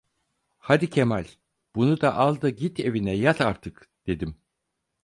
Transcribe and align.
Hadi 0.59 0.89
Kemal, 0.89 1.25
bunu 1.75 2.01
da 2.01 2.13
al 2.23 2.35
da 2.41 2.49
git 2.49 2.79
evine 2.79 3.13
yat 3.15 3.41
artık! 3.41 3.89
dedim. 4.07 4.35